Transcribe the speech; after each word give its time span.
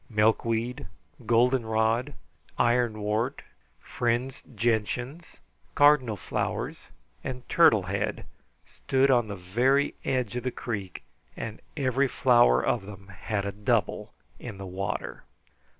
Milkweed, 0.09 0.87
goldenrod, 1.27 2.15
ironwort, 2.57 3.41
fringed 3.79 4.41
gentians, 4.57 5.37
cardinal 5.75 6.17
flowers, 6.17 6.87
and 7.23 7.47
turtle 7.47 7.83
head 7.83 8.25
stood 8.65 9.11
on 9.11 9.27
the 9.27 9.35
very 9.35 9.93
edge 10.03 10.35
of 10.35 10.43
the 10.43 10.49
creek, 10.49 11.03
and 11.37 11.61
every 11.77 12.07
flower 12.07 12.65
of 12.65 12.87
them 12.87 13.09
had 13.09 13.45
a 13.45 13.51
double 13.51 14.11
in 14.39 14.57
the 14.57 14.65
water. 14.65 15.23